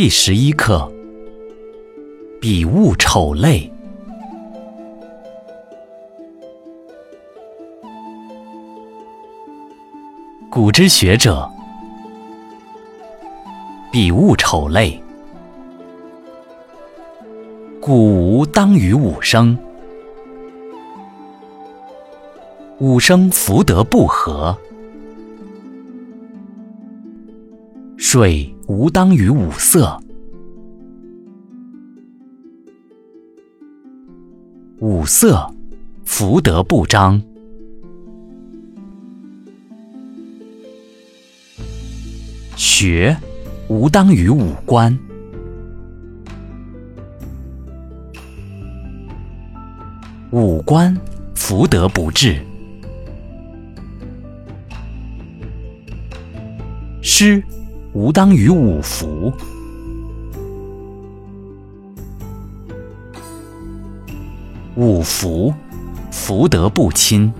[0.00, 0.88] 第十一课：
[2.40, 3.68] 比物丑类。
[10.48, 11.50] 古之学者，
[13.90, 15.02] 比物丑类。
[17.80, 19.58] 古无当于五声，
[22.78, 24.56] 五声福德不和。
[27.96, 29.98] 水无当于五色，
[34.80, 35.50] 五色
[36.04, 37.18] 福德不彰。
[42.56, 43.16] 学
[43.68, 44.96] 无当于五官，
[50.30, 50.94] 五官
[51.34, 52.38] 福德不至。
[57.00, 57.42] 诗。
[57.94, 59.32] 吾当于五福，
[64.76, 65.52] 五福
[66.10, 67.32] 福德不侵。